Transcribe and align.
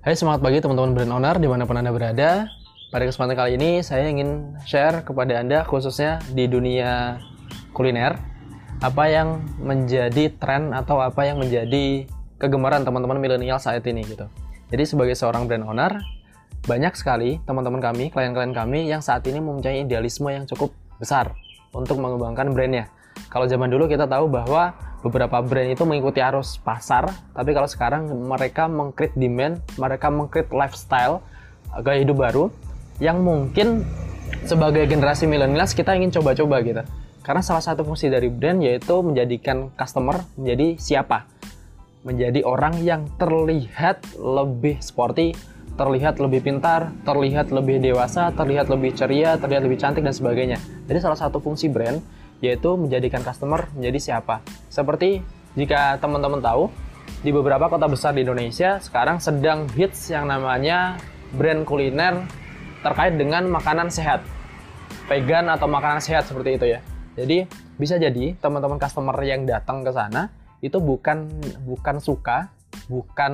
Hai 0.00 0.16
semangat 0.16 0.40
pagi 0.40 0.64
teman-teman 0.64 0.96
brand 0.96 1.12
owner 1.12 1.36
di 1.36 1.44
mana 1.44 1.68
pun 1.68 1.76
Anda 1.76 1.92
berada. 1.92 2.48
Pada 2.88 3.04
kesempatan 3.04 3.36
kali 3.36 3.60
ini 3.60 3.84
saya 3.84 4.08
ingin 4.08 4.56
share 4.64 5.04
kepada 5.04 5.36
Anda 5.36 5.60
khususnya 5.60 6.24
di 6.32 6.48
dunia 6.48 7.20
kuliner 7.76 8.16
apa 8.80 9.04
yang 9.12 9.44
menjadi 9.60 10.32
tren 10.40 10.72
atau 10.72 11.04
apa 11.04 11.28
yang 11.28 11.36
menjadi 11.36 12.08
kegemaran 12.40 12.80
teman-teman 12.80 13.20
milenial 13.20 13.60
saat 13.60 13.84
ini 13.84 14.00
gitu. 14.08 14.24
Jadi 14.72 14.88
sebagai 14.88 15.12
seorang 15.12 15.44
brand 15.44 15.68
owner 15.68 16.00
banyak 16.64 16.96
sekali 16.96 17.36
teman-teman 17.44 17.84
kami, 17.84 18.08
klien-klien 18.08 18.56
kami 18.56 18.88
yang 18.88 19.04
saat 19.04 19.20
ini 19.28 19.36
mempunyai 19.36 19.84
idealisme 19.84 20.32
yang 20.32 20.48
cukup 20.48 20.72
besar 20.96 21.36
untuk 21.76 22.00
mengembangkan 22.00 22.48
brandnya. 22.56 22.88
Kalau 23.28 23.44
zaman 23.44 23.68
dulu 23.68 23.84
kita 23.84 24.08
tahu 24.08 24.32
bahwa 24.32 24.72
beberapa 25.00 25.40
brand 25.40 25.72
itu 25.72 25.82
mengikuti 25.88 26.20
arus 26.20 26.60
pasar, 26.60 27.08
tapi 27.32 27.56
kalau 27.56 27.68
sekarang 27.68 28.08
mereka 28.08 28.68
mengcreate 28.68 29.16
demand, 29.16 29.60
mereka 29.80 30.12
mengcreate 30.12 30.52
lifestyle, 30.52 31.24
gaya 31.80 32.04
hidup 32.04 32.20
baru 32.20 32.44
yang 33.00 33.24
mungkin 33.24 33.82
sebagai 34.44 34.84
generasi 34.86 35.24
milenial 35.24 35.66
kita 35.66 35.96
ingin 35.96 36.12
coba-coba 36.12 36.60
gitu. 36.60 36.82
Karena 37.20 37.44
salah 37.44 37.64
satu 37.64 37.84
fungsi 37.84 38.08
dari 38.08 38.32
brand 38.32 38.60
yaitu 38.64 38.96
menjadikan 39.04 39.72
customer 39.76 40.24
menjadi 40.40 40.76
siapa? 40.80 41.28
Menjadi 42.00 42.40
orang 42.48 42.80
yang 42.80 43.04
terlihat 43.20 44.16
lebih 44.16 44.80
sporty, 44.80 45.36
terlihat 45.76 46.16
lebih 46.16 46.40
pintar, 46.40 46.92
terlihat 47.04 47.52
lebih 47.52 47.80
dewasa, 47.80 48.32
terlihat 48.32 48.72
lebih 48.72 48.96
ceria, 48.96 49.36
terlihat 49.36 49.62
lebih 49.68 49.76
cantik 49.80 50.04
dan 50.04 50.16
sebagainya. 50.16 50.56
Jadi 50.88 50.98
salah 51.00 51.16
satu 51.20 51.40
fungsi 51.44 51.68
brand 51.68 52.00
yaitu 52.40 52.76
menjadikan 52.76 53.20
customer 53.20 53.68
menjadi 53.76 53.98
siapa. 54.20 54.40
Seperti 54.72 55.20
jika 55.54 56.00
teman-teman 56.00 56.40
tahu, 56.40 56.72
di 57.20 57.30
beberapa 57.36 57.68
kota 57.68 57.84
besar 57.84 58.16
di 58.16 58.24
Indonesia 58.24 58.80
sekarang 58.80 59.20
sedang 59.20 59.68
hits 59.76 60.08
yang 60.08 60.30
namanya 60.30 60.96
brand 61.36 61.68
kuliner 61.68 62.24
terkait 62.80 63.14
dengan 63.20 63.44
makanan 63.52 63.92
sehat. 63.92 64.24
Vegan 65.10 65.50
atau 65.50 65.66
makanan 65.68 66.00
sehat 66.00 66.24
seperti 66.24 66.56
itu 66.56 66.66
ya. 66.70 66.80
Jadi 67.18 67.44
bisa 67.76 67.98
jadi 67.98 68.38
teman-teman 68.38 68.80
customer 68.80 69.16
yang 69.26 69.44
datang 69.44 69.82
ke 69.84 69.90
sana 69.92 70.30
itu 70.64 70.78
bukan 70.78 71.28
bukan 71.66 71.96
suka, 71.98 72.48
bukan 72.88 73.32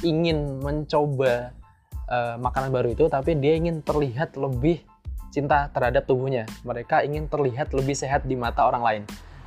ingin 0.00 0.62
mencoba 0.62 1.52
uh, 2.08 2.36
makanan 2.38 2.70
baru 2.70 2.94
itu, 2.94 3.08
tapi 3.10 3.36
dia 3.36 3.58
ingin 3.58 3.82
terlihat 3.82 4.36
lebih 4.38 4.84
cinta 5.32 5.72
terhadap 5.72 6.04
tubuhnya. 6.04 6.44
Mereka 6.62 7.02
ingin 7.08 7.26
terlihat 7.26 7.72
lebih 7.72 7.96
sehat 7.96 8.28
di 8.28 8.36
mata 8.36 8.68
orang 8.68 8.84
lain. 8.84 9.02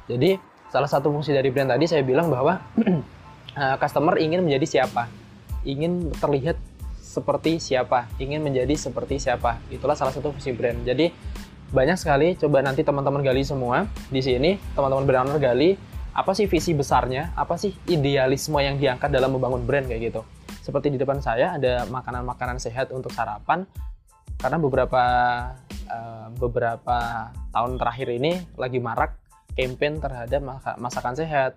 Jadi, 0.09 0.41
salah 0.73 0.89
satu 0.89 1.13
fungsi 1.13 1.31
dari 1.31 1.53
brand 1.53 1.69
tadi 1.69 1.85
saya 1.85 2.01
bilang 2.01 2.27
bahwa 2.33 2.57
uh, 2.57 3.77
customer 3.81 4.17
ingin 4.17 4.41
menjadi 4.41 4.81
siapa? 4.81 5.05
Ingin 5.61 6.09
terlihat 6.17 6.57
seperti 6.97 7.61
siapa? 7.61 8.09
Ingin 8.17 8.41
menjadi 8.41 8.73
seperti 8.73 9.21
siapa? 9.21 9.61
Itulah 9.69 9.93
salah 9.93 10.11
satu 10.11 10.33
fungsi 10.33 10.51
brand. 10.57 10.81
Jadi, 10.81 11.13
banyak 11.69 11.97
sekali 11.97 12.33
coba 12.37 12.61
nanti 12.61 12.81
teman-teman 12.81 13.21
gali 13.21 13.45
semua 13.45 13.85
di 14.09 14.21
sini, 14.21 14.57
teman-teman 14.73 15.05
brand 15.05 15.25
owner 15.29 15.41
gali 15.41 15.77
apa 16.15 16.31
sih 16.31 16.47
visi 16.47 16.71
besarnya, 16.71 17.35
apa 17.35 17.59
sih 17.59 17.75
idealisme 17.91 18.55
yang 18.63 18.79
diangkat 18.79 19.11
dalam 19.11 19.35
membangun 19.35 19.67
brand 19.67 19.83
kayak 19.89 20.13
gitu. 20.13 20.21
Seperti 20.63 20.95
di 20.95 20.97
depan 20.97 21.19
saya 21.19 21.59
ada 21.59 21.83
makanan-makanan 21.91 22.57
sehat 22.63 22.95
untuk 22.95 23.11
sarapan, 23.11 23.67
karena 24.39 24.57
beberapa 24.59 25.03
uh, 25.89 26.27
beberapa 26.35 27.31
tahun 27.53 27.79
terakhir 27.79 28.07
ini 28.11 28.33
lagi 28.59 28.79
marak 28.81 29.15
campaign 29.55 30.03
terhadap 30.03 30.41
masakan 30.79 31.15
sehat. 31.15 31.55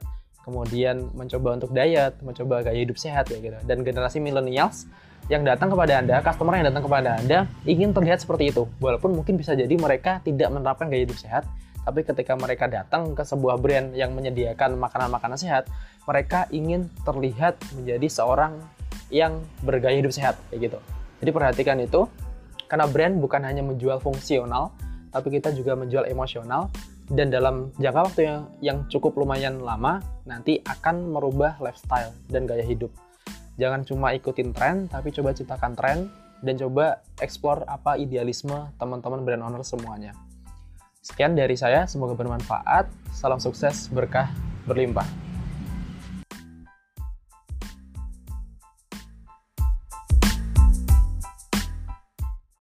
Kemudian 0.49 1.13
mencoba 1.13 1.61
untuk 1.61 1.77
diet 1.77 2.17
mencoba 2.25 2.65
gaya 2.65 2.81
hidup 2.81 2.97
sehat 2.97 3.29
ya 3.29 3.37
gitu. 3.37 3.59
Dan 3.69 3.85
generasi 3.85 4.17
millennials 4.17 4.89
yang 5.29 5.45
datang 5.45 5.69
kepada 5.69 6.01
anda 6.01 6.25
customer 6.25 6.57
yang 6.57 6.73
datang 6.73 6.89
kepada 6.89 7.21
anda 7.21 7.39
ingin 7.69 7.93
terlihat 7.93 8.25
seperti 8.25 8.57
itu. 8.57 8.65
Walaupun 8.81 9.13
mungkin 9.13 9.37
bisa 9.37 9.53
jadi 9.53 9.75
mereka 9.77 10.25
tidak 10.25 10.49
menerapkan 10.49 10.89
gaya 10.89 11.05
hidup 11.05 11.21
sehat 11.21 11.45
tapi 11.89 12.05
ketika 12.05 12.37
mereka 12.37 12.69
datang 12.69 13.17
ke 13.17 13.25
sebuah 13.25 13.57
brand 13.57 13.97
yang 13.97 14.13
menyediakan 14.13 14.77
makanan-makanan 14.77 15.41
sehat 15.41 15.65
mereka 16.05 16.45
ingin 16.53 16.93
terlihat 17.01 17.57
menjadi 17.73 18.05
seorang 18.13 18.61
yang 19.09 19.41
bergaya 19.65 19.97
hidup 19.97 20.13
sehat 20.13 20.37
kayak 20.53 20.69
gitu. 20.69 20.79
Jadi 21.25 21.31
perhatikan 21.33 21.81
itu 21.81 22.05
karena 22.69 22.87
brand 22.87 23.17
bukan 23.19 23.43
hanya 23.43 23.65
menjual 23.65 23.99
fungsional, 23.99 24.71
tapi 25.11 25.41
kita 25.41 25.51
juga 25.57 25.73
menjual 25.75 26.05
emosional 26.07 26.69
dan 27.09 27.33
dalam 27.33 27.73
jangka 27.81 28.01
waktu 28.05 28.21
yang, 28.29 28.41
yang 28.61 28.79
cukup 28.93 29.17
lumayan 29.17 29.65
lama 29.65 30.05
nanti 30.29 30.61
akan 30.61 31.17
merubah 31.17 31.57
lifestyle 31.59 32.13
dan 32.29 32.45
gaya 32.45 32.61
hidup. 32.61 32.93
Jangan 33.57 33.83
cuma 33.89 34.13
ikutin 34.15 34.53
tren, 34.53 34.87
tapi 34.87 35.11
coba 35.11 35.35
ciptakan 35.35 35.73
tren 35.75 35.99
dan 36.45 36.55
coba 36.61 37.03
explore 37.19 37.67
apa 37.67 37.99
idealisme 37.99 38.71
teman-teman 38.79 39.25
brand 39.27 39.43
owner 39.43 39.65
semuanya. 39.67 40.15
Sekian 41.03 41.35
dari 41.35 41.57
saya, 41.57 41.89
semoga 41.89 42.13
bermanfaat. 42.15 42.87
Salam 43.17 43.41
sukses, 43.41 43.89
berkah, 43.91 44.29
berlimpah. 44.69 45.28